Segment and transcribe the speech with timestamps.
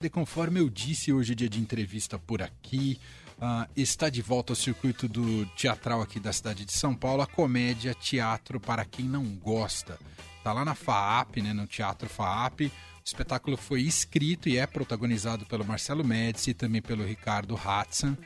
[0.00, 3.00] E conforme eu disse, hoje é dia de entrevista por aqui.
[3.36, 7.26] Uh, está de volta ao circuito do teatral aqui da cidade de São Paulo, a
[7.26, 9.98] comédia Teatro para quem não gosta.
[10.36, 12.60] Está lá na FAAP, né, no Teatro FAAP.
[12.60, 12.70] O
[13.04, 18.16] espetáculo foi escrito e é protagonizado pelo Marcelo Médici e também pelo Ricardo Hatsan.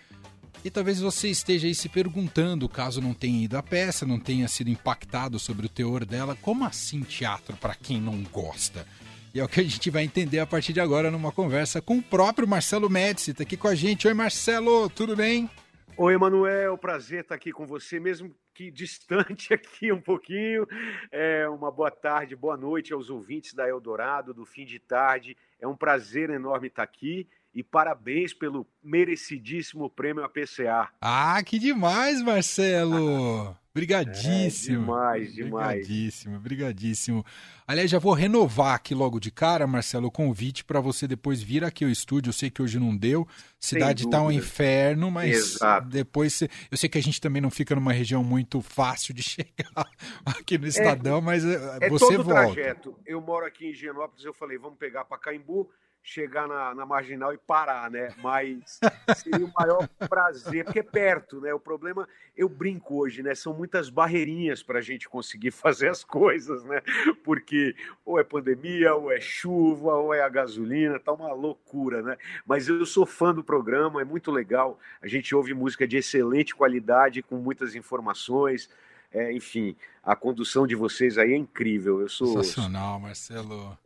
[0.62, 4.46] E talvez você esteja aí se perguntando, caso não tenha ido à peça, não tenha
[4.46, 8.86] sido impactado sobre o teor dela, como assim teatro para quem não gosta?
[9.34, 11.96] E é o que a gente vai entender a partir de agora numa conversa com
[11.96, 14.06] o próprio Marcelo Médici, está aqui com a gente.
[14.06, 15.48] Oi, Marcelo, tudo bem?
[15.96, 20.66] Oi, Emanuel, prazer estar aqui com você, mesmo que distante aqui um pouquinho.
[21.10, 25.34] É uma boa tarde, boa noite aos ouvintes da Eldorado, do fim de tarde.
[25.58, 30.88] É um prazer enorme estar aqui e parabéns pelo merecidíssimo prêmio APCA.
[31.00, 33.56] Ah, que demais, Marcelo!
[33.74, 34.76] Brigadíssimo.
[34.76, 35.86] É, demais, demais.
[35.86, 37.24] Brigadíssimo, brigadíssimo.
[37.66, 41.64] Aliás, já vou renovar aqui logo de cara, Marcelo, o convite para você depois vir
[41.64, 42.28] aqui ao estúdio.
[42.28, 43.26] Eu sei que hoje não deu,
[43.58, 45.88] cidade está um inferno, mas Exato.
[45.88, 46.50] depois você...
[46.70, 49.88] eu sei que a gente também não fica numa região muito fácil de chegar
[50.26, 52.52] aqui no Estadão, é, mas eh, é você todo volta.
[52.52, 52.94] trajeto.
[53.06, 55.70] Eu moro aqui em Higienópolis, eu falei, vamos pegar para Caimbu
[56.02, 58.12] chegar na, na, marginal e parar, né?
[58.20, 58.80] Mas
[59.16, 61.54] seria o maior prazer, porque é perto, né?
[61.54, 63.34] O problema, eu brinco hoje, né?
[63.34, 66.82] São muitas barreirinhas para a gente conseguir fazer as coisas, né?
[67.24, 72.16] Porque ou é pandemia, ou é chuva, ou é a gasolina, tá uma loucura, né?
[72.44, 74.78] Mas eu sou fã do programa, é muito legal.
[75.00, 78.68] A gente ouve música de excelente qualidade, com muitas informações.
[79.12, 82.00] É, enfim, a condução de vocês aí é incrível.
[82.00, 83.78] Eu sou sensacional, Marcelo.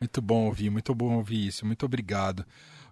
[0.00, 1.64] Muito bom ouvir, muito bom ouvir isso.
[1.64, 2.44] Muito obrigado.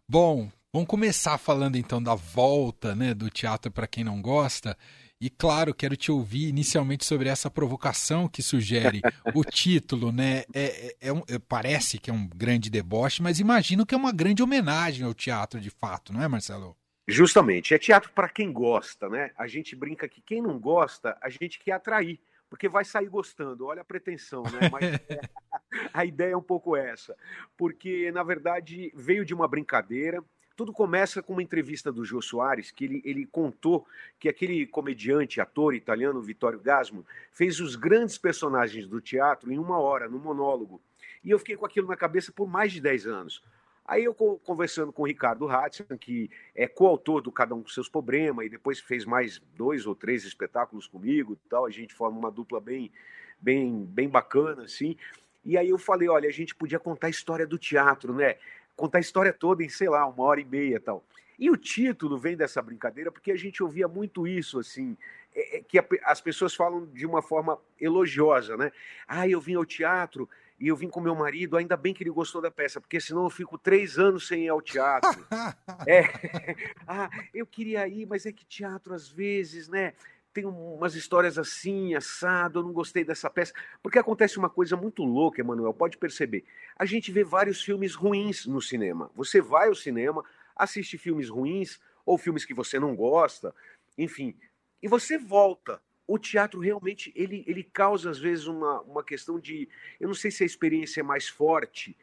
[0.09, 4.77] Bom, vamos começar falando então da volta né, do teatro para quem não gosta.
[5.21, 9.01] E claro, quero te ouvir inicialmente sobre essa provocação que sugere
[9.35, 10.45] o título, né?
[10.53, 13.99] É, é, é um, é, parece que é um grande deboche, mas imagino que é
[13.99, 16.77] uma grande homenagem ao teatro de fato, não é, Marcelo?
[17.07, 19.31] Justamente, é teatro para quem gosta, né?
[19.39, 22.19] A gente brinca que quem não gosta, a gente quer atrair
[22.55, 23.67] porque vai sair gostando.
[23.67, 24.71] Olha a pretensão, né?
[24.71, 24.85] Mas
[25.93, 27.17] a ideia é um pouco essa.
[27.57, 30.23] Porque, na verdade, veio de uma brincadeira.
[30.55, 33.85] Tudo começa com uma entrevista do Jô Soares, que ele, ele contou
[34.21, 39.81] que aquele comediante, ator italiano, Vittorio Gasmo, fez os grandes personagens do teatro em uma
[39.81, 40.81] hora, no monólogo.
[41.25, 43.43] E eu fiquei com aquilo na cabeça por mais de 10 anos.
[43.87, 47.89] Aí eu conversando com o Ricardo Hudson, que é coautor do Cada Um com Seus
[47.89, 52.31] Problemas, e depois fez mais dois ou três espetáculos comigo tal, a gente forma uma
[52.31, 52.91] dupla bem,
[53.39, 54.97] bem, bem bacana, assim.
[55.45, 58.37] E aí eu falei, olha, a gente podia contar a história do teatro, né?
[58.75, 61.05] Contar a história toda em, sei lá, uma hora e meia tal.
[61.39, 64.97] E o título vem dessa brincadeira porque a gente ouvia muito isso, assim,
[65.35, 68.73] é, é, que a, as pessoas falam de uma forma elogiosa, né?
[69.07, 70.29] Ah, eu vim ao teatro
[70.59, 73.25] e eu vim com meu marido, ainda bem que ele gostou da peça, porque senão
[73.25, 75.27] eu fico três anos sem ir ao teatro.
[75.87, 76.05] é.
[76.87, 79.95] Ah, eu queria ir, mas é que teatro às vezes, né?
[80.35, 83.55] Tem umas histórias assim, assado, eu não gostei dessa peça.
[83.83, 86.45] Porque acontece uma coisa muito louca, Emanuel, pode perceber.
[86.77, 89.11] A gente vê vários filmes ruins no cinema.
[89.15, 90.23] Você vai ao cinema,
[90.55, 93.55] assiste filmes ruins, ou filmes que você não gosta,
[93.97, 94.37] enfim,
[94.83, 99.69] e você volta o teatro realmente ele, ele causa às vezes uma, uma questão de
[99.99, 101.97] eu não sei se a experiência é mais forte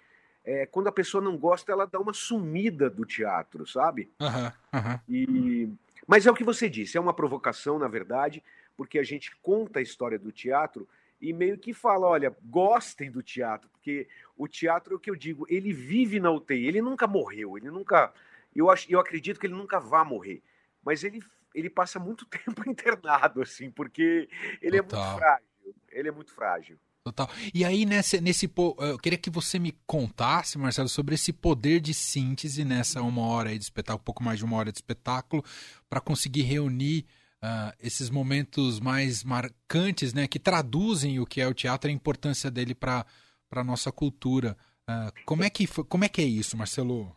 [0.43, 4.99] é, quando a pessoa não gosta ela dá uma sumida do teatro sabe uhum, uhum.
[5.07, 5.69] e
[6.07, 8.43] mas é o que você disse é uma provocação na verdade
[8.75, 10.87] porque a gente conta a história do teatro
[11.21, 15.15] e meio que fala olha gostem do teatro porque o teatro é o que eu
[15.15, 18.11] digo ele vive na UTI ele nunca morreu ele nunca
[18.55, 20.41] eu acho eu acredito que ele nunca vá morrer
[20.83, 21.21] mas ele
[21.53, 24.29] ele passa muito tempo internado, assim, porque
[24.61, 24.99] ele Total.
[24.99, 25.45] é muito frágil.
[25.91, 26.79] Ele é muito frágil.
[27.03, 27.29] Total.
[27.53, 28.51] E aí, nesse, nesse.
[28.77, 33.57] Eu queria que você me contasse, Marcelo, sobre esse poder de síntese nessa uma hora
[33.57, 35.43] de espetáculo, um pouco mais de uma hora de espetáculo,
[35.89, 37.05] para conseguir reunir
[37.43, 41.95] uh, esses momentos mais marcantes, né, que traduzem o que é o teatro e a
[41.95, 43.05] importância dele para
[43.51, 44.55] a nossa cultura.
[44.87, 47.15] Uh, como, é que, como é que é isso, Marcelo?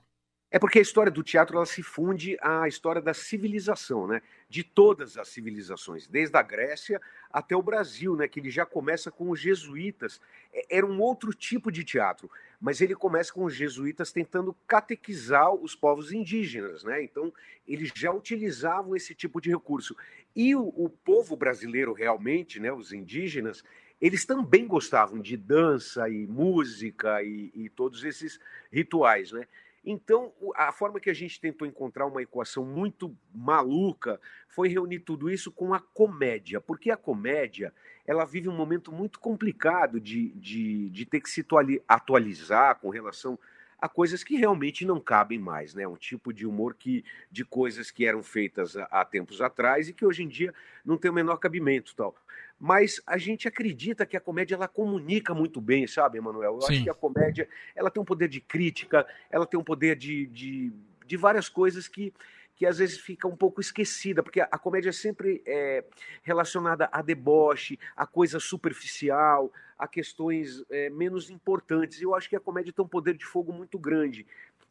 [0.55, 4.23] É porque a história do teatro ela se funde à história da civilização, né?
[4.49, 8.29] De todas as civilizações, desde a Grécia até o Brasil, né?
[8.29, 10.21] Que ele já começa com os jesuítas.
[10.53, 12.31] É, era um outro tipo de teatro,
[12.61, 17.03] mas ele começa com os jesuítas tentando catequizar os povos indígenas, né?
[17.03, 17.35] Então
[17.67, 19.97] eles já utilizavam esse tipo de recurso.
[20.37, 22.73] E o, o povo brasileiro realmente, né?
[22.73, 23.65] Os indígenas,
[24.01, 28.39] eles também gostavam de dança e música e, e todos esses
[28.71, 29.49] rituais, né?
[29.85, 35.31] Então, a forma que a gente tentou encontrar uma equação muito maluca foi reunir tudo
[35.31, 37.73] isso com a comédia, porque a comédia
[38.07, 41.45] ela vive um momento muito complicado de, de, de ter que se
[41.87, 43.39] atualizar com relação
[43.85, 45.87] a coisas que realmente não cabem mais, né?
[45.87, 50.07] Um tipo de humor que de coisas que eram feitas há, tempos atrás e que
[50.07, 52.17] hoje em dia não tem o menor cabimento, tal.
[52.59, 56.55] Mas a gente acredita que a comédia ela comunica muito bem, sabe, Emanuel?
[56.55, 56.73] Eu Sim.
[56.75, 60.27] acho que a comédia ela tem um poder de crítica, ela tem um poder de,
[60.27, 60.73] de,
[61.07, 62.13] de várias coisas que
[62.57, 65.85] que às vezes fica um pouco esquecida, porque a, comédia é sempre é
[66.23, 72.01] relacionada a deboche, a coisa superficial, a questões é, menos importantes.
[72.01, 74.25] Eu acho que a comédia tem um poder de fogo muito grande.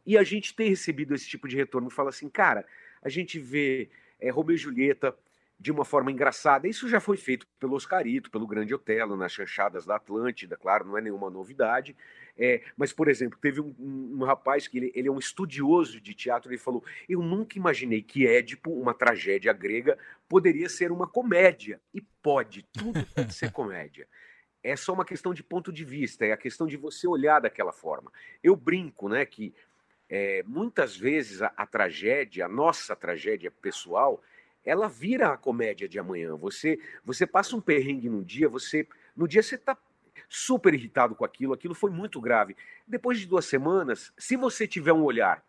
[0.06, 1.90] E a gente tem recebido esse tipo de retorno.
[1.90, 2.66] Fala assim, cara,
[3.02, 3.90] a gente vê
[4.20, 5.16] é, Romeu e Julieta
[5.64, 6.68] de uma forma engraçada.
[6.68, 10.98] Isso já foi feito pelo Oscarito, pelo Grande Otelo, nas chanchadas da Atlântida, claro, não
[10.98, 11.96] é nenhuma novidade.
[12.38, 16.02] É, mas, por exemplo, teve um, um, um rapaz que ele, ele, é um estudioso
[16.02, 21.08] de teatro, ele falou: Eu nunca imaginei que Édipo, uma tragédia grega, poderia ser uma
[21.08, 21.80] comédia.
[21.94, 24.06] E pode, tudo pode ser comédia.
[24.62, 27.72] É só uma questão de ponto de vista, é a questão de você olhar daquela
[27.72, 28.12] forma.
[28.44, 29.56] Eu brinco, né, que
[30.10, 34.22] é, muitas vezes a, a tragédia, a nossa tragédia pessoal,
[34.66, 36.36] ela vira a comédia de amanhã.
[36.36, 39.78] Você, você passa um perrengue no dia, você no dia você está
[40.30, 42.56] super irritado com aquilo, aquilo foi muito grave.
[42.88, 45.44] Depois de duas semanas, se você tiver um olhar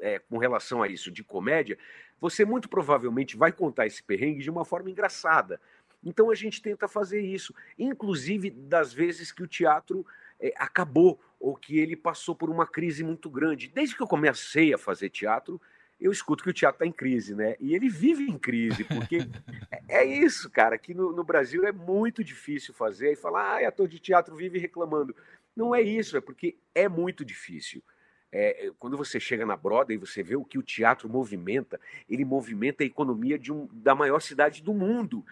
[0.00, 1.78] é, com relação a isso de comédia,
[2.20, 5.60] você muito provavelmente vai contar esse perrengue de uma forma engraçada.
[6.04, 10.06] Então a gente tenta fazer isso, inclusive das vezes que o teatro
[10.40, 13.68] é, acabou ou que ele passou por uma crise muito grande.
[13.68, 15.60] Desde que eu comecei a fazer teatro,
[16.00, 17.56] eu escuto que o teatro está em crise, né?
[17.58, 19.18] E ele vive em crise, porque
[19.88, 23.88] é isso, cara, que no, no, Brasil é muito difícil fazer e falar, ah, ator
[23.88, 25.14] de teatro vive reclamando.
[25.56, 27.82] Não é isso, é porque é muito difícil.
[28.30, 32.24] É, quando você chega na Broadway e você vê o que o teatro movimenta, ele
[32.24, 35.24] movimenta a economia de um, da maior cidade do mundo.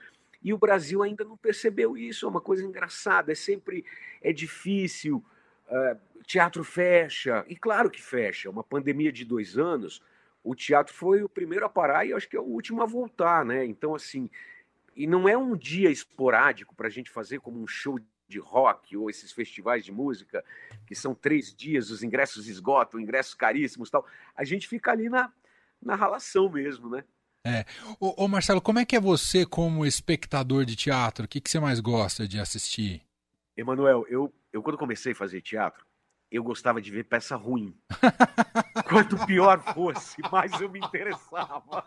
[0.43, 3.85] E o Brasil ainda não percebeu isso, é uma coisa engraçada, é sempre
[4.23, 5.23] é difícil,
[5.69, 10.03] uh, teatro fecha, e claro que fecha, uma pandemia de dois anos,
[10.47, 13.45] o teatro foi o primeiro a parar e acho que é o último a voltar,
[13.45, 13.67] né?
[13.67, 14.31] Então, assim,
[14.95, 17.99] e não é um dia esporádico para a gente fazer como um show
[18.29, 20.45] de rock ou esses festivais de música,
[20.87, 24.07] que são três dias, os ingressos esgotam, ingressos caríssimos tal.
[24.37, 25.33] A gente fica ali na,
[25.83, 27.03] na ralação mesmo, né?
[27.45, 27.65] É.
[27.99, 31.25] Ô, ô, Marcelo, como é que é você como espectador de teatro?
[31.25, 33.03] O que, que você mais gosta de assistir?
[33.57, 35.86] Emanuel, eu, eu quando comecei a fazer teatro,
[36.37, 37.75] eu gostava de ver peça ruim.
[38.89, 41.85] Quanto pior fosse, mais eu me interessava.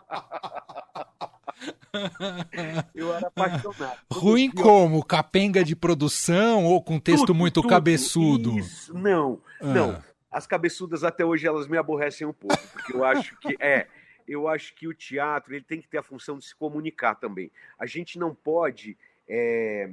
[2.94, 3.98] eu era apaixonado.
[4.12, 4.62] Ruim pior...
[4.62, 5.04] como?
[5.04, 7.68] Capenga de produção ou com texto tudo, muito tudo.
[7.68, 8.58] cabeçudo?
[8.58, 8.92] Isso.
[8.96, 9.66] Não, ah.
[9.66, 10.04] não.
[10.30, 13.88] As cabeçudas até hoje elas me aborrecem um pouco, porque eu acho que é,
[14.28, 17.50] eu acho que o teatro ele tem que ter a função de se comunicar também.
[17.76, 18.96] A gente não pode
[19.28, 19.90] é,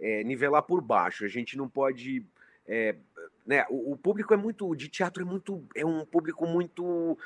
[0.00, 2.24] é, nivelar por baixo, a gente não pode
[2.66, 2.94] é,
[3.48, 7.16] né, o, o, público é muito de teatro é muito é um público muito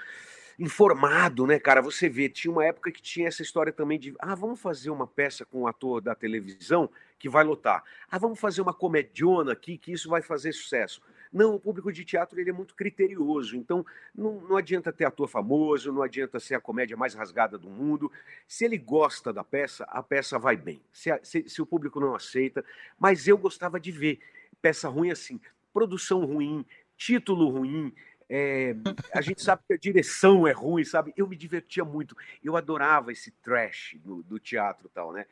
[0.57, 1.83] informado, né, cara?
[1.83, 5.07] Você vê, tinha uma época que tinha essa história também de ah, vamos fazer uma
[5.07, 6.89] peça com um ator da televisão
[7.19, 7.83] que vai lotar.
[8.09, 11.03] Ah, vamos fazer uma comediona aqui que isso vai fazer sucesso.
[11.33, 13.85] Não, o público de teatro ele é muito criterioso, então
[14.15, 18.13] não, não adianta ter ator famoso, não adianta ser a comédia mais rasgada do mundo.
[18.47, 20.81] Se ele gosta da peça, a peça vai bem.
[20.93, 22.65] Se, se, se o público não aceita,
[22.97, 24.21] mas eu gostava de ver
[24.61, 25.41] peça ruim assim,
[25.73, 26.65] produção ruim,
[26.97, 27.93] título ruim.
[28.29, 28.75] É,
[29.13, 31.13] a gente sabe que a direção é ruim, sabe?
[31.17, 32.17] Eu me divertia muito.
[32.43, 35.27] Eu adorava esse trash do, do teatro e tal, né?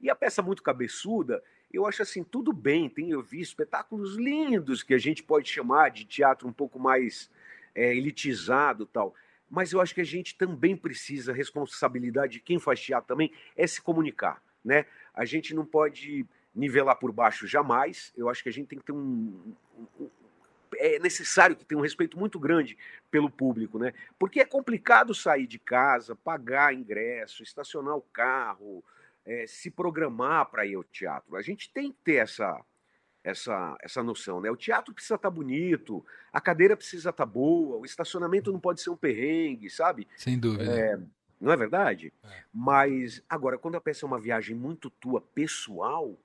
[0.00, 1.42] E a peça muito cabeçuda,
[1.72, 5.90] eu acho assim, tudo bem, tem, eu vi espetáculos lindos que a gente pode chamar
[5.90, 7.30] de teatro um pouco mais
[7.74, 9.14] é, elitizado tal.
[9.48, 13.66] Mas eu acho que a gente também precisa, responsabilidade de quem faz teatro também, é
[13.66, 14.86] se comunicar, né?
[15.14, 18.12] A gente não pode nivelar por baixo jamais.
[18.16, 19.54] Eu acho que a gente tem que ter um, um,
[20.78, 22.76] é necessário que tenha um respeito muito grande
[23.10, 23.92] pelo público, né?
[24.18, 28.84] Porque é complicado sair de casa, pagar ingresso, estacionar o carro,
[29.24, 31.36] é, se programar para ir ao teatro.
[31.36, 32.60] A gente tem que ter essa
[33.24, 34.50] essa essa noção, né?
[34.50, 38.60] O teatro precisa estar tá bonito, a cadeira precisa estar tá boa, o estacionamento não
[38.60, 40.06] pode ser um perrengue, sabe?
[40.16, 40.70] Sem dúvida.
[40.70, 40.98] É,
[41.40, 42.12] não é verdade?
[42.22, 42.42] É.
[42.52, 46.16] Mas agora, quando a peça é uma viagem muito tua pessoal,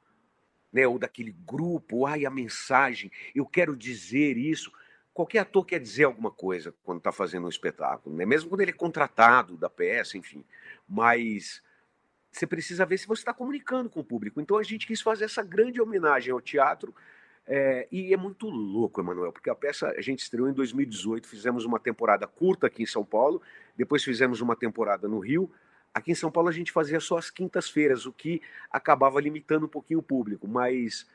[0.72, 4.72] né, ou daquele grupo, ai, a mensagem, eu quero dizer isso.
[5.14, 8.26] Qualquer ator quer dizer alguma coisa quando está fazendo um espetáculo, né?
[8.26, 10.46] mesmo quando ele é contratado da peça, enfim.
[10.88, 11.62] Mas
[12.32, 14.40] você precisa ver se você está comunicando com o público.
[14.40, 16.96] Então a gente quis fazer essa grande homenagem ao teatro.
[17.46, 21.66] É, e é muito louco, Emanuel, porque a peça a gente estreou em 2018, fizemos
[21.66, 23.42] uma temporada curta aqui em São Paulo,
[23.76, 25.52] depois fizemos uma temporada no Rio,
[25.94, 29.70] Aqui em São Paulo a gente fazia só as quintas-feiras, o que acabava limitando um
[29.70, 31.06] pouquinho o público, mas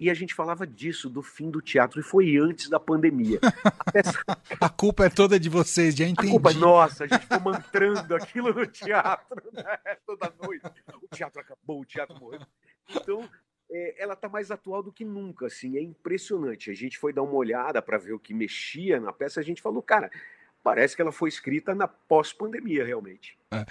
[0.00, 3.40] e a gente falava disso, do fim do teatro, e foi antes da pandemia.
[4.60, 6.28] a culpa é toda de vocês, já entendi.
[6.28, 9.96] A culpa é nossa, a gente ficou mantrando aquilo no teatro, né?
[10.06, 10.64] toda noite.
[11.02, 12.40] O teatro acabou, o teatro morreu.
[12.88, 13.28] Então,
[13.68, 16.70] é, ela está mais atual do que nunca, assim, é impressionante.
[16.70, 19.60] A gente foi dar uma olhada para ver o que mexia na peça, a gente
[19.60, 20.10] falou, cara,
[20.68, 23.34] parece que ela foi escrita na pós-pandemia, realmente.
[23.50, 23.64] É.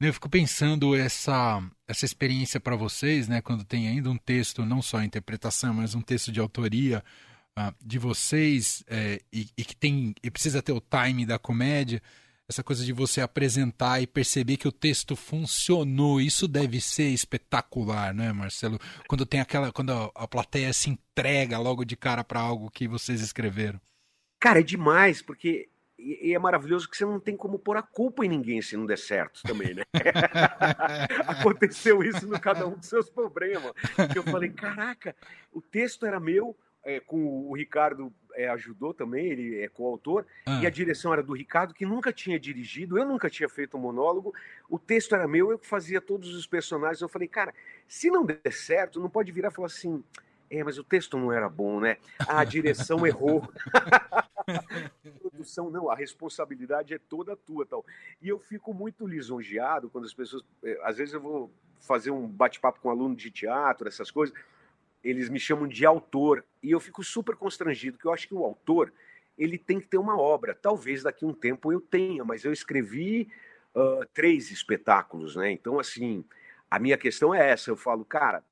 [0.00, 4.80] Eu fico pensando essa, essa experiência para vocês, né, quando tem ainda um texto, não
[4.80, 7.02] só a interpretação, mas um texto de autoria
[7.58, 12.00] uh, de vocês é, e, e, que tem e precisa ter o time da comédia,
[12.48, 18.14] essa coisa de você apresentar e perceber que o texto funcionou, isso deve ser espetacular,
[18.14, 18.78] né, Marcelo?
[19.08, 22.86] Quando tem aquela, quando a, a plateia se entrega logo de cara para algo que
[22.86, 23.80] vocês escreveram.
[24.38, 25.68] Cara, é demais, porque
[26.06, 28.86] e, é maravilhoso que você não tem como pôr a culpa em ninguém se não
[28.86, 29.82] der certo também, né?
[31.26, 33.72] Aconteceu isso no cada um dos seus problemas.
[34.14, 35.16] Eu falei, caraca,
[35.52, 40.60] o texto era meu, é, com o Ricardo é, ajudou também, ele é coautor, ah.
[40.62, 43.80] e a direção era do Ricardo, que nunca tinha dirigido, eu nunca tinha feito um
[43.80, 44.32] monólogo,
[44.70, 47.00] o texto era meu, eu que fazia todos os personagens.
[47.00, 47.52] Eu falei, cara,
[47.88, 50.02] se não der certo, não pode virar e falar assim.
[50.48, 51.96] É, mas o texto não era bom, né?
[52.20, 53.42] a direção errou.
[55.20, 57.84] produção, não, a responsabilidade é toda tua, tal.
[58.20, 61.50] E eu fico muito lisonjeado quando as pessoas, é, às vezes eu vou
[61.80, 64.36] fazer um bate-papo com um aluno de teatro, essas coisas,
[65.02, 68.44] eles me chamam de autor e eu fico super constrangido, porque eu acho que o
[68.44, 68.92] autor
[69.38, 70.54] ele tem que ter uma obra.
[70.54, 73.28] Talvez daqui a um tempo eu tenha, mas eu escrevi
[73.74, 75.50] uh, três espetáculos, né?
[75.52, 76.24] Então, assim,
[76.70, 77.70] a minha questão é essa.
[77.70, 78.42] Eu falo, cara,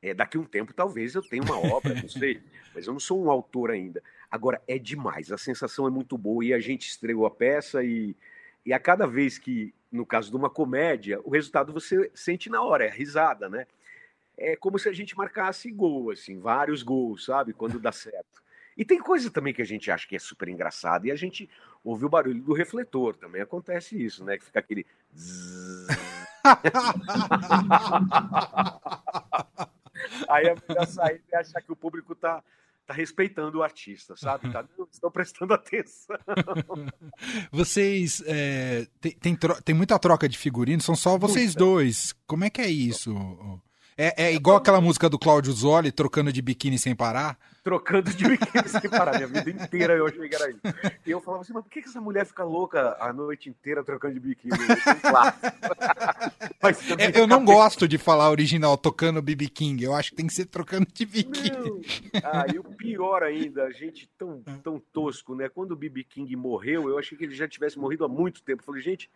[0.00, 2.40] é, daqui a um tempo talvez eu tenha uma obra, não sei,
[2.74, 4.02] mas eu não sou um autor ainda.
[4.30, 8.14] Agora, é demais, a sensação é muito boa e a gente estreou a peça e,
[8.64, 12.62] e a cada vez que, no caso de uma comédia, o resultado você sente na
[12.62, 13.66] hora, é a risada, né?
[14.38, 17.52] É como se a gente marcasse gol, assim, vários gols, sabe?
[17.52, 18.40] Quando dá certo.
[18.76, 21.50] E tem coisa também que a gente acha que é super engraçada e a gente
[21.84, 24.38] ouve o barulho do refletor, também acontece isso, né?
[24.38, 24.86] Que fica aquele.
[30.28, 32.42] Aí a mulher sair e achar que o público tá,
[32.90, 34.52] tá respeitando o artista, sabe?
[34.52, 36.16] Tá, não, estão prestando atenção.
[37.52, 42.14] Vocês é, tem, tem, tem, muita troca de figurinos, são só vocês dois.
[42.26, 43.14] Como é que é isso?
[44.02, 47.38] É, é igual aquela música do Cláudio Zoli, trocando de biquíni sem parar?
[47.62, 49.16] Trocando de biquíni sem parar.
[49.16, 50.60] Minha vida inteira eu achei que era isso.
[51.04, 54.14] E eu falava assim, mas por que essa mulher fica louca a noite inteira trocando
[54.14, 54.56] de biquíni?
[56.98, 59.84] é, eu não gosto de falar original tocando BB King.
[59.84, 61.82] Eu acho que tem que ser trocando de biquíni.
[62.24, 65.50] Ah, e o pior ainda, a gente tão, tão tosco, né?
[65.50, 68.62] Quando o BB King morreu, eu achei que ele já tivesse morrido há muito tempo.
[68.62, 69.10] Eu falei, gente,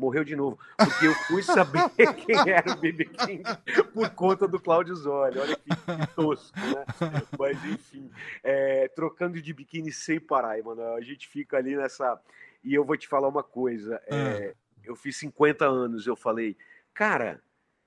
[0.00, 0.58] morreu de novo.
[0.76, 1.82] Porque eu fui saber
[2.16, 3.42] quem era o BB King
[3.92, 5.38] por conta do Cláudio Zoli.
[5.38, 6.84] Olha que, que tosco, né?
[7.38, 8.10] Mas, enfim,
[8.42, 10.82] é, trocando de biquíni sem parar, mano.
[10.94, 12.18] A gente fica ali nessa.
[12.64, 14.00] E eu vou te falar uma coisa.
[14.06, 14.54] É, ah.
[14.84, 16.56] eu fiz 50 anos, eu falei,
[16.94, 17.42] cara,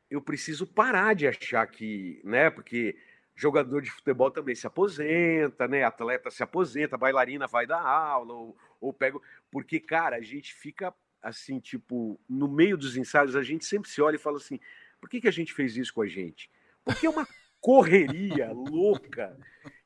[0.10, 2.51] eu preciso parar de achar que, né?
[2.51, 2.96] Porque
[3.36, 5.84] jogador de futebol também se aposenta, né?
[5.84, 9.20] Atleta se aposenta, bailarina vai dar aula, ou, ou pega.
[9.51, 10.93] Porque, cara, a gente fica
[11.24, 14.60] assim, tipo, no meio dos ensaios, a gente sempre se olha e fala assim:
[15.00, 16.51] por que, que a gente fez isso com a gente?
[16.84, 17.27] Porque é uma
[17.62, 19.36] correria louca.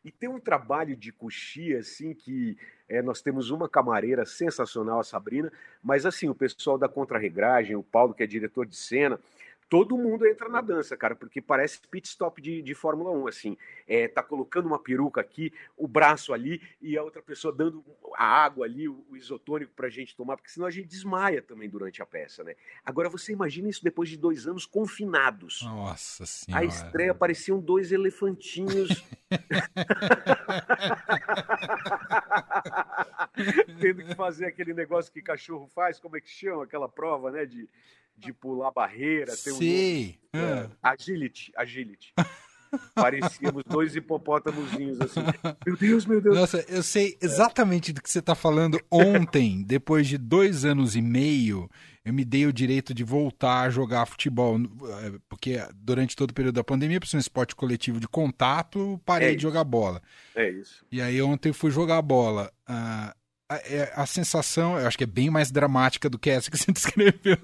[0.03, 2.57] E tem um trabalho de coxia, assim, que
[2.89, 5.51] é, nós temos uma camareira sensacional, a Sabrina,
[5.83, 9.19] mas assim, o pessoal da contra-regragem, o Paulo, que é diretor de cena,
[9.69, 13.57] todo mundo entra na dança, cara, porque parece pit stop de, de Fórmula 1, assim.
[13.87, 17.83] É, tá colocando uma peruca aqui, o braço ali, e a outra pessoa dando
[18.15, 21.69] a água ali, o, o isotônico pra gente tomar, porque senão a gente desmaia também
[21.69, 22.55] durante a peça, né?
[22.85, 25.61] Agora você imagina isso depois de dois anos confinados.
[25.63, 26.63] Nossa senhora.
[26.63, 29.03] A estreia pareciam dois elefantinhos.
[33.79, 36.63] Tendo que fazer aquele negócio que cachorro faz, como é que chama?
[36.63, 37.45] Aquela prova, né?
[37.45, 37.69] De
[38.17, 39.31] de pular barreira.
[39.35, 40.15] Sim.
[40.33, 42.13] Um, é, agility, agility.
[42.93, 45.21] Parecíamos dois hipopótamozinhos assim.
[45.65, 46.35] Meu Deus, meu Deus.
[46.35, 48.79] Nossa, eu sei exatamente do que você está falando.
[48.91, 51.69] Ontem, depois de dois anos e meio,
[52.03, 54.57] eu me dei o direito de voltar a jogar futebol.
[54.57, 58.99] É, porque durante todo o período da pandemia, por ser um esporte coletivo de contato,
[59.05, 60.01] parei é de jogar bola.
[60.35, 60.85] É isso.
[60.91, 62.51] E aí ontem fui jogar bola.
[62.69, 63.15] Uh,
[63.49, 66.57] a, é, a, sensação, eu acho que é bem mais dramática do que essa que
[66.57, 67.37] você descreveu.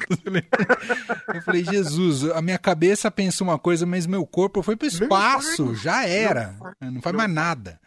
[1.34, 4.90] eu falei, Jesus, a minha cabeça pensa uma coisa, mas meu corpo foi para o
[4.90, 7.80] espaço, já era, não, não faz mais nada.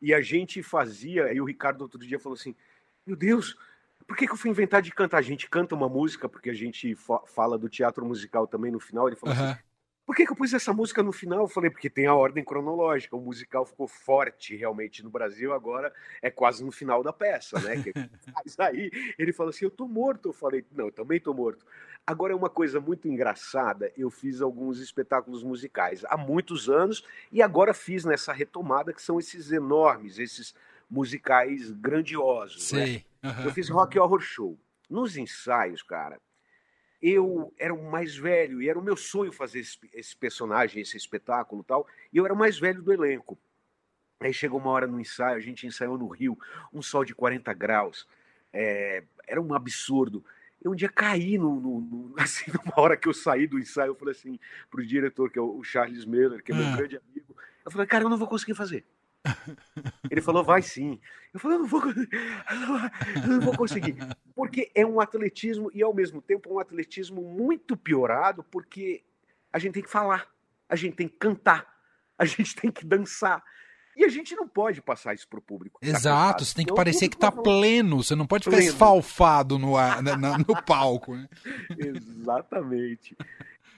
[0.00, 2.54] E a gente fazia, e o Ricardo outro dia falou assim:
[3.06, 3.54] Meu Deus,
[4.06, 5.18] por que, que eu fui inventar de cantar?
[5.18, 9.06] A gente canta uma música, porque a gente fala do teatro musical também no final.
[9.06, 9.58] Ele falou assim:
[10.10, 11.42] por que, que eu pus essa música no final?
[11.42, 13.14] Eu falei, porque tem a ordem cronológica.
[13.14, 17.76] O musical ficou forte realmente no Brasil, agora é quase no final da peça, né?
[18.34, 18.90] Faz aí.
[19.16, 20.30] Ele falou assim: Eu tô morto.
[20.30, 21.64] Eu falei, não, eu também tô morto.
[22.04, 23.92] Agora é uma coisa muito engraçada.
[23.96, 29.16] Eu fiz alguns espetáculos musicais há muitos anos e agora fiz nessa retomada que são
[29.16, 30.56] esses enormes, esses
[30.90, 32.72] musicais grandiosos.
[32.72, 33.04] Né?
[33.22, 33.44] Uhum.
[33.44, 34.58] Eu fiz Rock Horror Show.
[34.90, 36.18] Nos ensaios, cara,
[37.02, 40.96] eu era o mais velho e era o meu sonho fazer esse, esse personagem, esse
[40.96, 41.86] espetáculo tal.
[42.12, 43.38] E eu era o mais velho do elenco.
[44.20, 46.38] Aí chegou uma hora no ensaio, a gente ensaiou no Rio,
[46.72, 48.06] um sol de 40 graus.
[48.52, 50.22] É, era um absurdo.
[50.62, 53.90] Eu um dia caí no, no, no, assim, numa hora que eu saí do ensaio,
[53.90, 54.38] eu falei assim
[54.70, 56.76] pro diretor, que é o Charles Miller, que é meu ah.
[56.76, 58.84] grande amigo, eu falei, cara, eu não vou conseguir fazer.
[60.10, 60.98] Ele falou, vai sim.
[61.32, 63.96] Eu falei, eu não vou, eu não vou conseguir.
[64.34, 69.04] Porque é um atletismo e, ao mesmo tempo, um atletismo muito piorado, porque
[69.52, 70.28] a gente tem que falar,
[70.68, 71.66] a gente tem que cantar,
[72.18, 73.42] a gente tem que dançar.
[73.96, 75.78] E a gente não pode passar isso pro público.
[75.80, 78.72] Tá Exato, você tem que então, parecer que tá pleno, você não pode ficar pleno.
[78.72, 81.14] esfalfado no, ar, no, no palco.
[81.16, 81.28] Né?
[81.76, 83.16] Exatamente.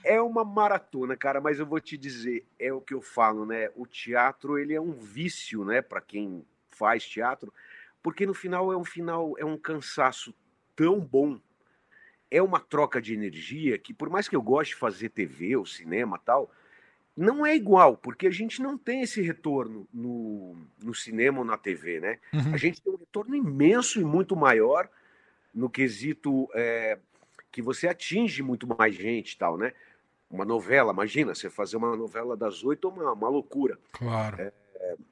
[0.03, 3.69] É uma maratona, cara, mas eu vou te dizer, é o que eu falo, né?
[3.75, 7.53] O teatro, ele é um vício, né, para quem faz teatro,
[8.01, 10.33] porque no final é um final, é um cansaço
[10.75, 11.39] tão bom.
[12.29, 15.65] É uma troca de energia que por mais que eu goste de fazer TV ou
[15.65, 16.51] cinema, tal,
[17.15, 21.57] não é igual, porque a gente não tem esse retorno no, no cinema ou na
[21.57, 22.19] TV, né?
[22.33, 22.53] Uhum.
[22.53, 24.89] A gente tem um retorno imenso e muito maior
[25.53, 26.97] no quesito é,
[27.51, 29.73] que você atinge muito mais gente tal, né?
[30.33, 33.77] Uma novela, imagina, você fazer uma novela das oito é uma, uma loucura.
[33.91, 34.41] Claro.
[34.41, 34.51] É,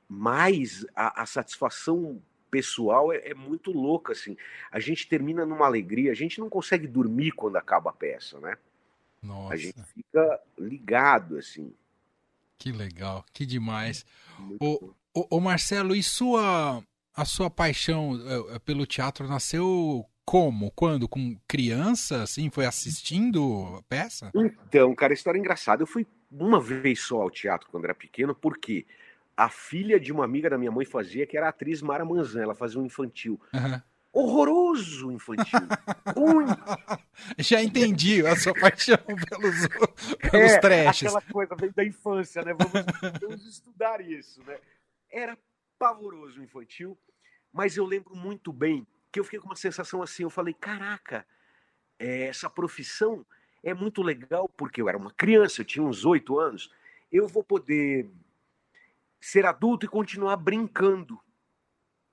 [0.09, 4.35] mas a, a satisfação pessoal é, é, muito louca, assim.
[4.71, 8.57] A gente termina numa alegria, a gente não consegue dormir quando acaba a peça, né?
[9.21, 9.53] Nossa.
[9.53, 11.71] A gente fica ligado, assim.
[12.57, 14.03] Que legal, que demais.
[14.59, 20.71] O, o, o, Marcelo, e sua a sua paixão é, é, pelo teatro nasceu como?
[20.71, 21.07] Quando?
[21.07, 22.49] Com criança, assim?
[22.49, 24.31] Foi assistindo a peça?
[24.35, 25.83] Então, cara, história engraçada.
[25.83, 28.85] Eu fui uma vez só ao teatro quando era pequeno, porque
[29.35, 32.43] a filha de uma amiga da minha mãe fazia, que era a atriz Mara Manzan,
[32.43, 33.39] ela fazia um infantil.
[33.53, 33.81] Uhum.
[34.13, 35.59] Horroroso infantil.
[37.39, 38.97] Já entendi a sua paixão
[39.29, 39.67] pelos,
[40.29, 41.07] pelos é, trashes.
[41.07, 42.53] Aquela coisa vem da infância, né?
[42.53, 44.57] Vamos, vamos estudar isso, né?
[45.09, 45.37] Era
[45.79, 46.97] pavoroso infantil,
[47.51, 51.25] mas eu lembro muito bem que eu fiquei com uma sensação assim, eu falei, caraca,
[51.99, 53.25] é, essa profissão
[53.63, 56.71] é muito legal, porque eu era uma criança, eu tinha uns oito anos,
[57.11, 58.09] eu vou poder
[59.19, 61.19] ser adulto e continuar brincando.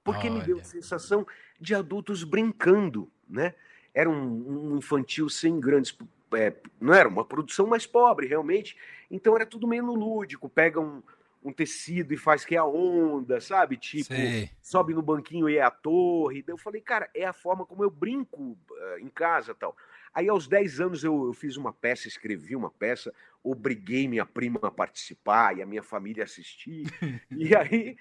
[0.05, 0.39] Porque Olha.
[0.39, 1.27] me deu a sensação
[1.61, 3.55] de adultos brincando, né?
[3.95, 5.97] Era um, um infantil sem grandes...
[6.33, 8.77] É, não era uma produção mais pobre, realmente.
[9.11, 10.49] Então era tudo meio lúdico.
[10.49, 11.03] Pega um,
[11.43, 13.77] um tecido e faz que é a onda, sabe?
[13.77, 14.15] Tipo,
[14.61, 16.45] sobe no banquinho e é a torre.
[16.47, 19.77] eu falei, cara, é a forma como eu brinco uh, em casa tal.
[20.13, 24.59] Aí aos 10 anos eu, eu, fiz uma peça, escrevi uma peça, obriguei minha prima
[24.63, 26.87] a participar e a minha família a assistir.
[27.31, 27.97] e aí,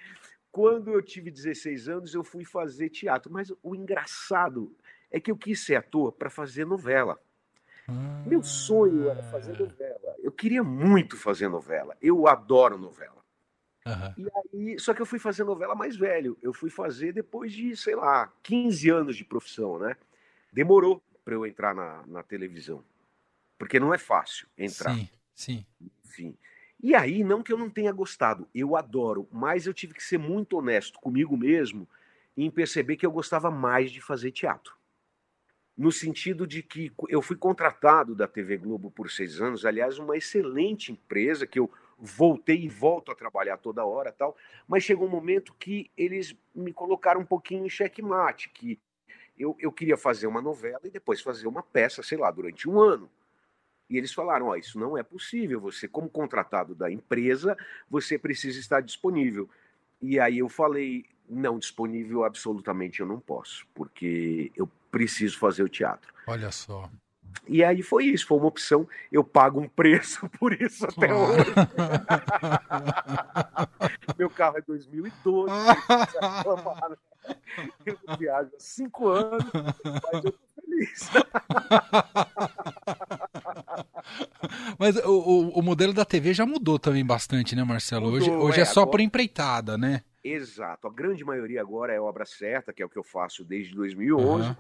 [0.52, 3.32] quando eu tive 16 anos, eu fui fazer teatro.
[3.32, 4.76] Mas o engraçado
[5.12, 7.20] é que eu quis ser ator para fazer novela.
[8.26, 9.60] Meu sonho era fazer ah.
[9.60, 10.16] novela.
[10.20, 11.96] Eu queria muito fazer novela.
[12.02, 13.17] Eu adoro novela.
[13.88, 14.26] Uhum.
[14.26, 16.38] E aí, só que eu fui fazer novela mais velho.
[16.42, 19.96] Eu fui fazer depois de, sei lá, 15 anos de profissão, né?
[20.52, 22.84] Demorou para eu entrar na, na televisão.
[23.58, 24.94] Porque não é fácil entrar.
[24.94, 25.66] Sim, sim.
[26.06, 26.38] Enfim.
[26.82, 30.20] E aí, não que eu não tenha gostado, eu adoro, mas eu tive que ser
[30.20, 31.88] muito honesto comigo mesmo
[32.36, 34.76] em perceber que eu gostava mais de fazer teatro.
[35.76, 40.16] No sentido de que eu fui contratado da TV Globo por seis anos, aliás, uma
[40.16, 44.36] excelente empresa que eu voltei e volto a trabalhar toda hora tal,
[44.68, 48.80] mas chegou um momento que eles me colocaram um pouquinho em xeque-mate, que
[49.38, 52.80] eu, eu queria fazer uma novela e depois fazer uma peça, sei lá, durante um
[52.80, 53.10] ano.
[53.90, 55.60] E eles falaram: ó, oh, isso não é possível.
[55.62, 57.58] Você, como contratado da empresa,
[57.90, 59.50] você precisa estar disponível.
[60.02, 65.70] E aí eu falei: não, disponível absolutamente eu não posso, porque eu preciso fazer o
[65.70, 66.14] teatro.
[66.28, 66.90] Olha só.
[67.48, 68.88] E aí foi isso, foi uma opção.
[69.12, 71.54] Eu pago um preço por isso até hoje.
[74.18, 75.54] Meu carro é 2012.
[77.86, 81.10] eu viajo há cinco anos, mas eu tô feliz.
[84.78, 88.12] Mas o, o, o, modelo da TV já mudou também bastante, né, Marcelo?
[88.12, 88.92] Mudou, hoje, hoje é, é só agora...
[88.92, 90.04] por empreitada, né?
[90.24, 90.88] Exato.
[90.88, 94.50] A grande maioria agora é obra certa, que é o que eu faço desde 2011.
[94.50, 94.56] Uhum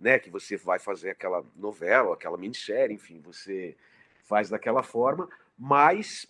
[0.00, 3.76] né, que você vai fazer aquela novela, aquela minissérie, enfim, você
[4.22, 6.26] faz daquela forma, Mas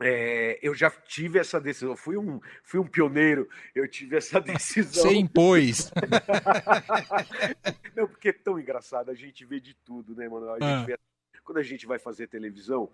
[0.00, 5.04] é, eu já tive essa decisão, fui um, fui um pioneiro, eu tive essa decisão.
[5.04, 5.92] Você impôs.
[7.94, 10.48] Não, porque é tão engraçado, a gente vê de tudo, né, mano?
[10.48, 10.84] A ah.
[10.84, 10.98] vê...
[11.44, 12.88] Quando a gente vai fazer televisão,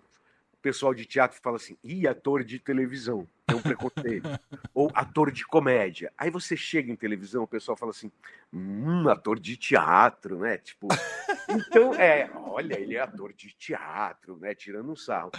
[0.61, 4.27] pessoal de teatro fala assim, ih, ator de televisão, tem um preconceito.
[4.73, 6.11] Ou ator de comédia.
[6.17, 8.11] Aí você chega em televisão, o pessoal fala assim,
[8.53, 10.57] hum, ator de teatro, né?
[10.57, 10.87] Tipo,
[11.49, 14.53] então, é, olha, ele é ator de teatro, né?
[14.53, 15.31] Tirando um sarro.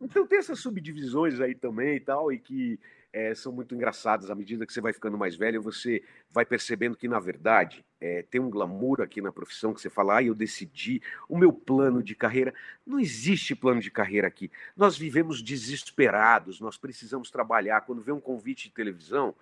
[0.00, 2.78] Então tem essas subdivisões aí também e tal, e que
[3.12, 4.30] é, são muito engraçadas.
[4.30, 8.22] À medida que você vai ficando mais velho, você vai percebendo que, na verdade, é,
[8.22, 12.02] tem um glamour aqui na profissão que você fala, ah, eu decidi o meu plano
[12.02, 12.54] de carreira.
[12.86, 14.50] Não existe plano de carreira aqui.
[14.76, 17.82] Nós vivemos desesperados, nós precisamos trabalhar.
[17.82, 19.34] Quando vê um convite de televisão,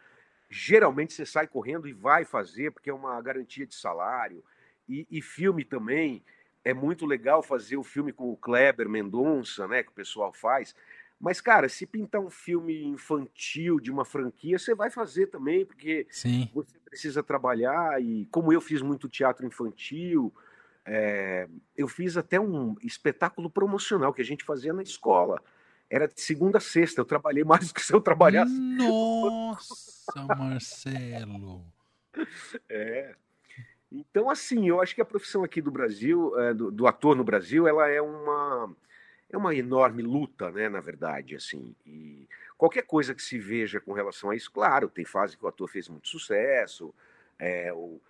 [0.49, 4.43] geralmente você sai correndo e vai fazer, porque é uma garantia de salário.
[4.89, 6.25] E, e filme também
[6.65, 10.75] é muito legal fazer o filme com o Kleber Mendonça, né, que o pessoal faz.
[11.21, 16.07] Mas, cara, se pintar um filme infantil de uma franquia, você vai fazer também, porque
[16.09, 16.49] Sim.
[16.55, 18.03] você precisa trabalhar.
[18.03, 20.33] E como eu fiz muito teatro infantil,
[20.87, 25.43] é, eu fiz até um espetáculo promocional que a gente fazia na escola.
[25.91, 27.03] Era de segunda a sexta.
[27.03, 28.59] Eu trabalhei mais do que se eu trabalhasse.
[28.59, 31.65] Nossa, Marcelo!
[32.69, 33.15] É.
[33.91, 37.23] Então, assim, eu acho que a profissão aqui do Brasil, é, do, do, ator no
[37.23, 38.75] Brasil, ela é uma
[39.33, 41.75] é uma enorme luta, né, na verdade, assim.
[41.87, 45.49] E qualquer coisa que se veja com relação a isso, claro, tem fase que o
[45.49, 46.93] ator fez muito sucesso,
[47.39, 48.01] é, o,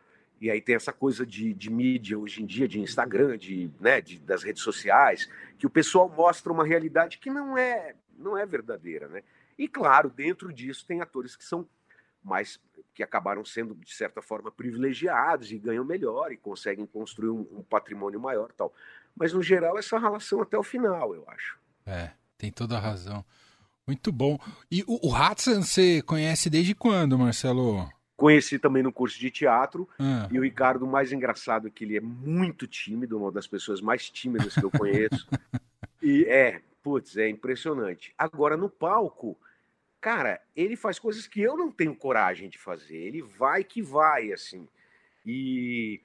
[0.40, 4.00] e aí tem essa coisa de, de, mídia hoje em dia, de Instagram, de, né,
[4.00, 5.28] de, das redes sociais,
[5.58, 9.22] que o pessoal mostra uma realidade que não é não é verdadeira, né?
[9.58, 11.66] E claro, dentro disso tem atores que são
[12.22, 12.60] mais
[12.94, 17.62] que acabaram sendo de certa forma privilegiados e ganham melhor e conseguem construir um, um
[17.62, 18.74] patrimônio maior, tal.
[19.20, 21.58] Mas no geral essa relação até o final, eu acho.
[21.84, 23.22] É, tem toda a razão.
[23.86, 24.38] Muito bom.
[24.70, 27.86] E o, o Hudson você conhece desde quando, Marcelo?
[28.16, 29.86] Conheci também no curso de teatro.
[29.98, 30.26] Ah.
[30.30, 34.08] E o Ricardo, mais engraçado é que ele é muito tímido, uma das pessoas mais
[34.08, 35.28] tímidas que eu conheço.
[36.00, 38.14] e é, putz, é impressionante.
[38.16, 39.36] Agora, no palco,
[40.00, 42.96] cara, ele faz coisas que eu não tenho coragem de fazer.
[42.96, 44.66] Ele vai que vai, assim.
[45.26, 46.00] E,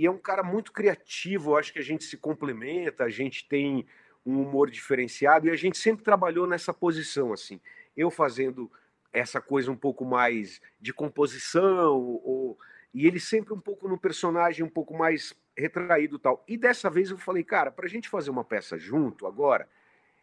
[0.00, 1.50] e é um cara muito criativo.
[1.50, 3.84] Eu acho que a gente se complementa, a gente tem
[4.24, 7.60] um humor diferenciado e a gente sempre trabalhou nessa posição, assim.
[7.94, 8.72] Eu fazendo
[9.12, 12.58] essa coisa um pouco mais de composição, ou,
[12.94, 16.42] e ele sempre um pouco no personagem, um pouco mais retraído tal.
[16.48, 19.68] E dessa vez eu falei, cara, para a gente fazer uma peça junto agora,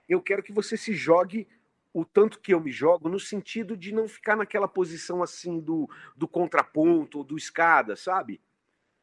[0.10, 1.48] eu quero que você se jogue
[1.94, 5.88] o tanto que eu me jogo no sentido de não ficar naquela posição assim do,
[6.16, 8.42] do contraponto, do escada, sabe?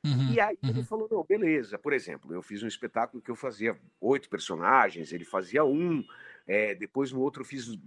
[0.04, 0.70] Uhum, e aí uhum.
[0.70, 1.78] ele falou, não, beleza.
[1.78, 6.04] Por exemplo, eu fiz um espetáculo que eu fazia oito personagens, ele fazia um.
[6.46, 7.78] É, depois no outro eu fiz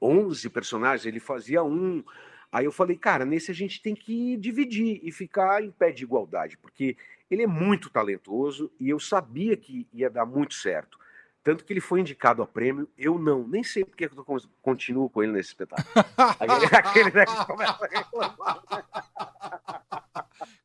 [0.00, 2.04] onze personagens, ele fazia um.
[2.52, 6.04] Aí eu falei, cara, nesse a gente tem que dividir e ficar em pé de
[6.04, 6.96] igualdade, porque
[7.30, 10.98] ele é muito talentoso e eu sabia que ia dar muito certo.
[11.42, 13.46] Tanto que ele foi indicado a prêmio, eu não.
[13.46, 15.88] Nem sei porque eu continuo com ele nesse espetáculo.
[16.38, 18.62] Aquele, né, que começa a reclamar.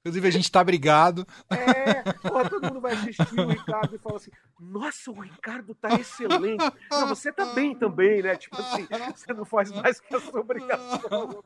[0.02, 1.26] Inclusive, a gente tá brigado.
[1.50, 5.96] É, porra, todo mundo vai assistir o Ricardo e fala assim: Nossa, o Ricardo tá
[6.00, 6.63] excelente.
[6.89, 8.36] Não, você tá bem também, né?
[8.38, 11.44] Tipo assim, você não faz mais que a sua obrigação.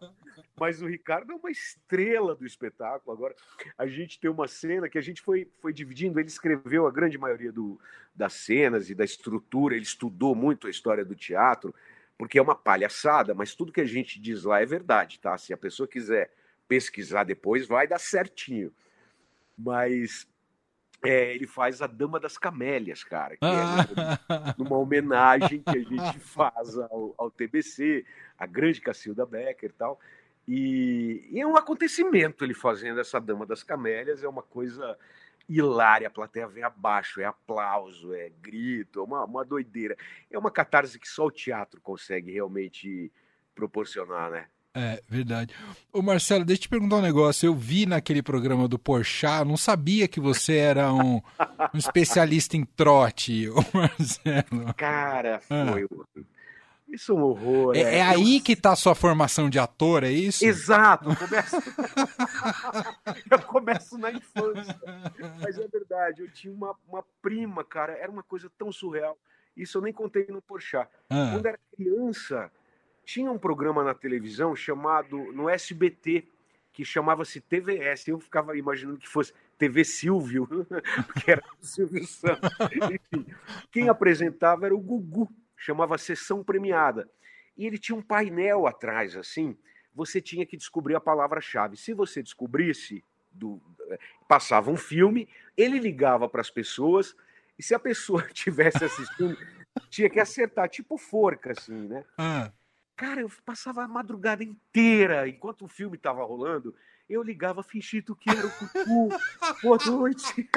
[0.59, 3.15] Mas o Ricardo é uma estrela do espetáculo.
[3.15, 3.35] Agora,
[3.77, 6.19] a gente tem uma cena que a gente foi, foi dividindo.
[6.19, 7.79] Ele escreveu a grande maioria do,
[8.13, 11.73] das cenas e da estrutura, ele estudou muito a história do teatro,
[12.17, 15.37] porque é uma palhaçada, mas tudo que a gente diz lá é verdade, tá?
[15.37, 16.31] Se a pessoa quiser
[16.67, 18.73] pesquisar depois, vai dar certinho.
[19.57, 20.27] Mas
[21.03, 26.19] é, ele faz a Dama das Camélias, cara, que é uma homenagem que a gente
[26.19, 28.05] faz ao, ao TBC,
[28.37, 29.99] a grande Cacilda Becker e tal.
[30.47, 34.97] E, e, é um acontecimento ele fazendo essa Dama das Camélias, é uma coisa
[35.47, 39.95] hilária, a plateia vem abaixo, é aplauso, é grito, é uma, uma doideira.
[40.29, 43.11] É uma catarse que só o teatro consegue realmente
[43.55, 44.47] proporcionar, né?
[44.79, 45.53] É, verdade.
[45.91, 47.47] Ô Marcelo, deixa eu te perguntar um negócio.
[47.47, 51.21] Eu vi naquele programa do Porchat, não sabia que você era um,
[51.73, 54.73] um especialista em trote, ô Marcelo.
[54.75, 55.85] Cara, foi.
[56.17, 56.21] Ah.
[56.87, 57.75] Isso é um horror.
[57.75, 58.43] É, é, é aí eu...
[58.43, 60.45] que tá a sua formação de ator, é isso?
[60.45, 61.09] Exato.
[61.09, 61.55] Eu começo,
[63.29, 64.79] eu começo na infância.
[65.41, 69.17] Mas é verdade, eu tinha uma, uma prima, cara, era uma coisa tão surreal.
[69.57, 70.89] Isso eu nem contei no Porchat.
[71.09, 71.31] Ah.
[71.33, 72.49] Quando era criança,
[73.09, 76.27] tinha um programa na televisão chamado, no SBT,
[76.71, 78.07] que chamava-se TVS.
[78.07, 80.47] Eu ficava imaginando que fosse TV Silvio,
[81.07, 82.51] porque era o Silvio Santos.
[82.71, 83.25] Enfim,
[83.71, 87.09] quem apresentava era o Gugu, chamava Sessão Premiada.
[87.57, 89.57] E ele tinha um painel atrás, assim,
[89.91, 91.77] você tinha que descobrir a palavra-chave.
[91.77, 93.59] Se você descobrisse, do,
[94.27, 97.15] passava um filme, ele ligava para as pessoas,
[97.57, 99.35] e se a pessoa tivesse assistindo,
[99.89, 102.05] tinha que acertar, tipo forca, assim, né?
[102.15, 102.51] Ah.
[102.99, 106.75] Cara, eu passava a madrugada inteira, enquanto o filme estava rolando,
[107.09, 109.09] eu ligava fingindo que era o Cucu.
[109.63, 110.49] Boa noite.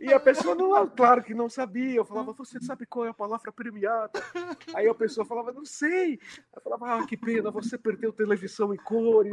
[0.00, 1.94] E a pessoa não, claro que não sabia.
[1.94, 4.20] Eu falava, você sabe qual é a palavra premiada?
[4.74, 6.18] Aí a pessoa falava, não sei.
[6.52, 9.32] Eu falava, ah, que pena, você perdeu televisão em cores.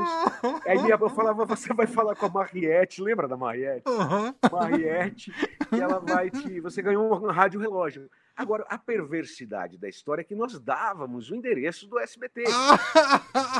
[0.67, 3.89] Aí eu falava, você vai falar com a Mariette, lembra da Mariette?
[3.89, 4.35] Uhum.
[4.51, 5.33] Mariette,
[5.71, 6.59] e ela vai te.
[6.61, 8.07] Você ganhou um rádio relógio.
[8.35, 12.43] Agora, a perversidade da história é que nós dávamos o endereço do SBT,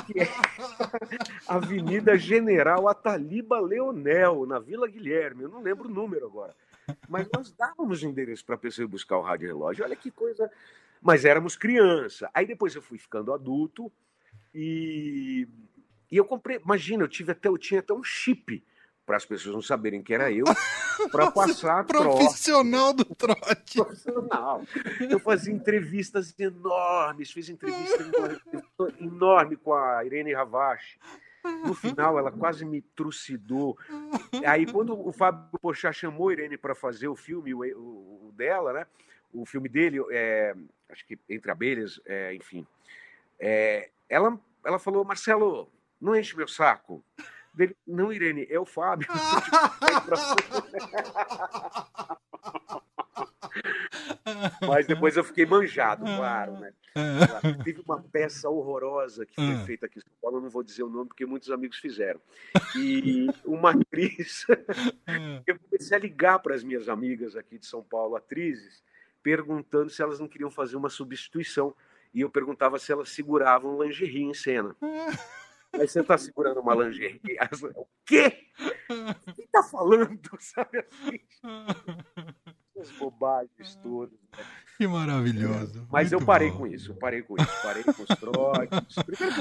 [0.06, 0.28] que é
[1.48, 5.44] Avenida General Ataliba Leonel, na Vila Guilherme.
[5.44, 6.54] Eu não lembro o número agora.
[7.08, 9.86] Mas nós dávamos o endereço para a pessoa buscar o rádio relógio.
[9.86, 10.52] Olha que coisa.
[11.02, 12.30] Mas éramos criança.
[12.34, 13.90] Aí depois eu fui ficando adulto
[14.54, 15.48] e,
[16.12, 16.58] e eu comprei.
[16.58, 18.62] Imagina, eu, tive até, eu tinha até um chip
[19.06, 20.46] para as pessoas não saberem que era eu,
[21.12, 23.10] para passar Profissional trote.
[23.10, 23.76] do trote.
[23.76, 24.64] Profissional.
[25.00, 28.04] Eu fazia entrevistas enormes, fiz entrevista
[29.00, 30.98] enorme, com a Irene Ravache.
[31.64, 33.78] No final, ela quase me trucidou.
[34.46, 38.74] Aí, quando o Fábio Pochá chamou a Irene para fazer o filme o, o, dela,
[38.74, 38.88] né?
[39.32, 40.56] O filme dele, é,
[40.90, 42.66] acho que Entre Abelhas, é, enfim.
[43.40, 45.70] É, ela, ela falou, Marcelo,
[46.02, 47.04] não enche meu saco.
[47.56, 49.08] Dele, não, Irene, é o Fábio.
[54.68, 56.74] Mas depois eu fiquei manjado, claro, né?
[57.64, 59.66] Teve uma peça horrorosa que foi ah.
[59.66, 62.20] feita aqui em São Paulo, eu não vou dizer o nome porque muitos amigos fizeram.
[62.76, 64.46] E uma atriz,
[65.08, 65.42] ah.
[65.46, 68.84] eu comecei a ligar para as minhas amigas aqui de São Paulo, atrizes,
[69.22, 71.76] perguntando se elas não queriam fazer uma substituição.
[72.14, 74.74] E eu perguntava se elas seguravam lingerie em cena.
[75.80, 77.22] Aí você tá segurando uma lingerie.
[77.76, 78.38] O quê?
[78.90, 80.20] O que tá falando?
[80.40, 81.20] Sabe assim?
[82.80, 84.20] As bobagens todas.
[84.32, 84.44] Né?
[84.78, 85.80] Que maravilhoso.
[85.80, 86.60] É, mas eu parei bom.
[86.60, 88.98] com isso, eu parei com isso, parei com os trotes.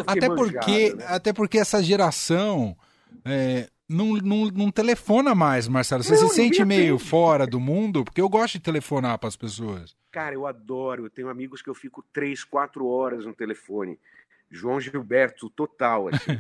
[0.07, 1.05] Até porque, né?
[1.09, 2.77] até porque essa geração
[3.25, 6.03] é, não, não, não telefona mais, Marcelo.
[6.03, 8.05] Você não, se sente meio fora do mundo?
[8.05, 9.97] Porque eu gosto de telefonar para as pessoas.
[10.11, 11.07] Cara, eu adoro.
[11.07, 13.99] Eu tenho amigos que eu fico três, quatro horas no telefone.
[14.55, 16.09] João Gilberto total.
[16.09, 16.39] Assim.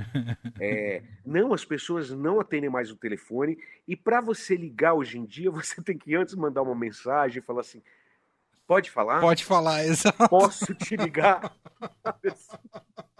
[0.60, 3.58] É, não, as pessoas não atendem mais o telefone.
[3.86, 7.44] E para você ligar hoje em dia, você tem que antes mandar uma mensagem e
[7.44, 7.82] falar assim:
[8.66, 9.20] pode falar?
[9.20, 10.28] Pode falar, exato.
[10.28, 11.52] Posso te ligar?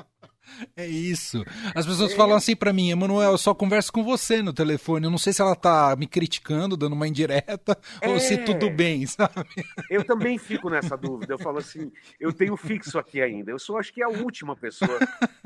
[0.77, 1.45] É isso.
[1.75, 2.17] As pessoas é.
[2.17, 5.07] falam assim para mim, Emanuel, eu só converso com você no telefone.
[5.07, 8.09] Eu não sei se ela tá me criticando, dando uma indireta, é.
[8.11, 9.47] ou se tudo bem, sabe?
[9.91, 11.35] Eu também fico nessa dúvida.
[11.35, 13.51] Eu falo assim, eu tenho fixo aqui ainda.
[13.51, 14.99] Eu sou, acho que, a última pessoa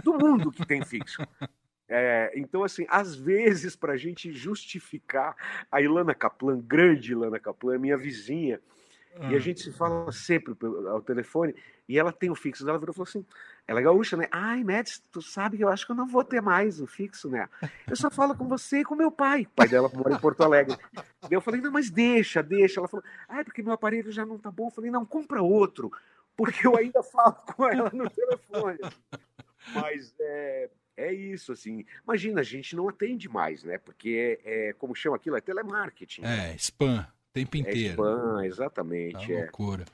[0.03, 1.23] do mundo que tem fixo.
[1.89, 5.35] É, então, assim, às vezes, para a gente justificar,
[5.73, 8.61] a Ilana Kaplan, grande Ilana Kaplan, é minha vizinha,
[9.31, 10.55] e a gente se fala sempre
[10.89, 11.55] ao telefone,
[11.89, 13.25] e ela tem o fixo dela, virou e falou assim:
[13.67, 14.29] ela é gaúcha, né?
[14.31, 17.29] Ai, Mads, tu sabe que eu acho que eu não vou ter mais o fixo,
[17.29, 17.49] né?
[17.89, 19.43] Eu só falo com você e com meu pai.
[19.43, 20.77] O pai dela mora em Porto Alegre.
[20.95, 22.81] Daí eu falei: não, mas deixa, deixa.
[22.81, 24.69] Ela falou: ai, porque meu aparelho já não tá bom.
[24.69, 25.91] Eu falei: não, compra outro,
[26.37, 28.79] porque eu ainda falo com ela no telefone.
[29.75, 31.85] Mas é, é isso, assim.
[32.05, 33.79] Imagina, a gente não atende mais, né?
[33.79, 35.37] Porque é, é como chama aquilo?
[35.37, 36.23] É telemarketing.
[36.25, 37.89] É, spam tempo é inteiro.
[37.89, 39.13] É spam, exatamente.
[39.13, 39.43] Tá é.
[39.43, 39.85] loucura.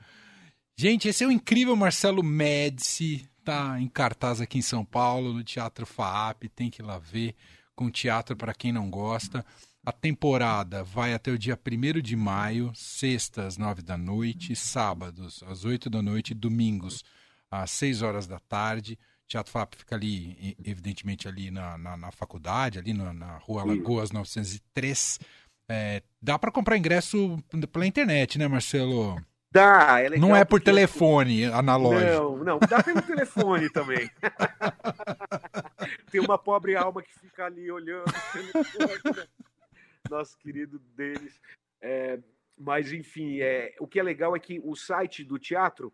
[0.77, 5.43] Gente, esse é o incrível Marcelo Médici, tá em cartaz aqui em São Paulo, no
[5.43, 7.33] Teatro FAAP, tem que ir lá ver,
[7.75, 9.45] com teatro para quem não gosta.
[9.85, 15.43] A temporada vai até o dia 1 de maio, sextas às 9 da noite, sábados
[15.43, 17.03] às 8 da noite, domingos
[17.51, 18.97] às 6 horas da tarde.
[19.25, 23.63] O Teatro FAP fica ali, evidentemente, ali na, na, na faculdade, ali na, na Rua
[23.63, 25.19] Lagoas 903.
[25.69, 27.37] É, dá para comprar ingresso
[27.71, 29.15] pela internet, né, Marcelo?
[29.55, 30.65] Dá, é Não é por porque...
[30.65, 32.11] telefone analógico.
[32.11, 34.11] Não, não, dá pelo telefone também.
[36.11, 38.03] Tem uma pobre alma que fica ali olhando.
[40.09, 41.39] Nosso querido deles.
[41.81, 42.19] É,
[42.57, 45.93] mas, enfim, é, o que é legal é que o site do teatro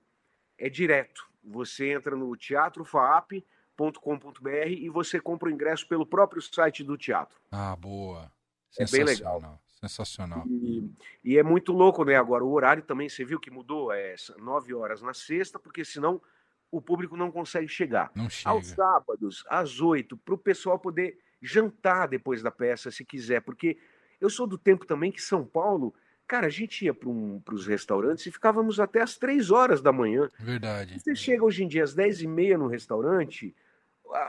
[0.58, 1.30] é direto.
[1.44, 7.40] Você entra no teatrofaap.com.br e você compra o ingresso pelo próprio site do teatro.
[7.52, 8.32] Ah, boa.
[8.80, 9.61] É bem legal.
[9.82, 10.44] Sensacional.
[10.48, 10.92] E,
[11.24, 12.16] e, é muito louco, né?
[12.16, 13.92] Agora, o horário também, você viu que mudou?
[13.92, 16.22] É 9 horas na sexta, porque senão
[16.70, 18.12] o público não consegue chegar.
[18.16, 18.52] Não chega.
[18.52, 23.78] Aos sábados, às oito, para o pessoal poder jantar depois da peça, se quiser, porque
[24.20, 25.94] eu sou do tempo também que São Paulo,
[26.28, 29.92] cara, a gente ia para um, os restaurantes e ficávamos até às três horas da
[29.92, 30.30] manhã.
[30.40, 31.00] Verdade.
[31.00, 33.56] Você chega hoje em dia às dez e meia no restaurante,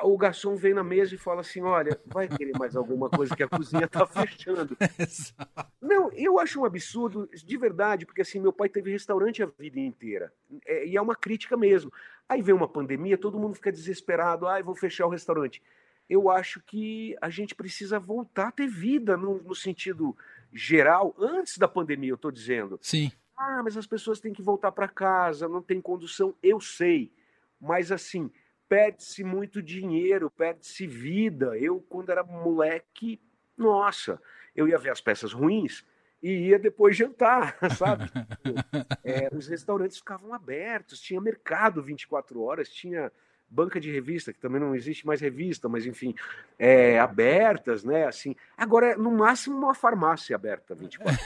[0.02, 3.42] o garçom vem na mesa e fala assim: olha, vai querer mais alguma coisa que
[3.42, 4.76] a cozinha está fechando.
[5.80, 9.80] Não, eu acho um absurdo, de verdade, porque assim, meu pai teve restaurante a vida
[9.80, 10.32] inteira.
[10.64, 11.92] É, e é uma crítica mesmo.
[12.28, 15.62] Aí vem uma pandemia, todo mundo fica desesperado, ah, vou fechar o restaurante.
[16.08, 20.16] Eu acho que a gente precisa voltar a ter vida no, no sentido
[20.52, 22.78] geral, antes da pandemia, eu estou dizendo.
[22.82, 23.10] Sim.
[23.36, 26.34] Ah, mas as pessoas têm que voltar para casa, não tem condução.
[26.42, 27.10] Eu sei.
[27.60, 28.30] Mas assim,
[28.72, 31.58] perde-se muito dinheiro, perde-se vida.
[31.58, 33.20] Eu, quando era moleque,
[33.54, 34.18] nossa,
[34.56, 35.84] eu ia ver as peças ruins
[36.22, 38.04] e ia depois jantar, sabe?
[39.04, 43.12] é, os restaurantes ficavam abertos, tinha mercado 24 horas, tinha
[43.52, 46.14] banca de revista, que também não existe mais revista, mas enfim,
[46.58, 48.06] é, abertas, né?
[48.06, 51.12] Assim, agora, no máximo, uma farmácia aberta 24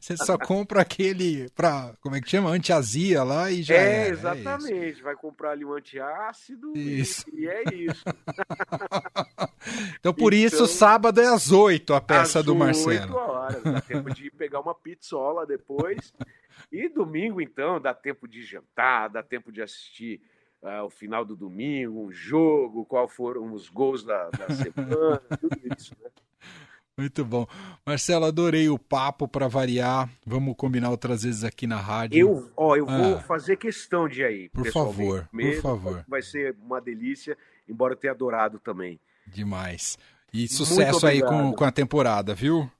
[0.00, 2.50] Você só compra aquele para, como é que chama?
[2.50, 4.06] Antiazia lá e já é.
[4.06, 5.00] É, exatamente.
[5.00, 7.24] É Vai comprar ali um antiácido isso.
[7.32, 8.04] E, e é isso.
[9.98, 13.14] então, por então, isso, sábado é às 8 a peça às do Marcelo.
[13.14, 16.12] 8 horas, dá tempo de pegar uma pizzola depois.
[16.72, 20.22] E domingo, então, dá tempo de jantar, dá tempo de assistir
[20.62, 25.60] uh, o final do domingo, um jogo, qual foram os gols da, da semana, tudo
[25.76, 26.08] isso, né?
[26.96, 27.46] Muito bom.
[27.86, 30.10] Marcelo, adorei o papo para variar.
[30.26, 32.18] Vamos combinar outras vezes aqui na rádio.
[32.18, 32.98] Eu, ó, eu ah.
[32.98, 34.50] vou fazer questão de aí.
[34.50, 36.04] Por favor, por favor.
[36.06, 39.00] Vai ser uma delícia, embora eu tenha adorado também.
[39.26, 39.98] Demais.
[40.32, 42.70] E sucesso aí com, com a temporada, viu?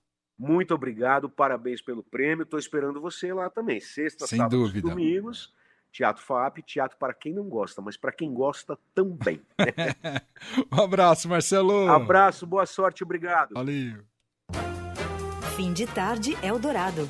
[0.42, 2.42] Muito obrigado, parabéns pelo prêmio.
[2.42, 3.78] Estou esperando você lá também.
[3.78, 4.88] Sexta, Sem sábados, dúvida.
[4.88, 5.55] domingos.
[5.92, 9.40] Teatro FAP, teatro para quem não gosta, mas para quem gosta também.
[10.72, 11.88] um abraço, Marcelo.
[11.88, 13.52] Abraço, boa sorte, obrigado.
[13.55, 14.02] Valeu.
[15.55, 17.07] Fim de tarde, Eldorado.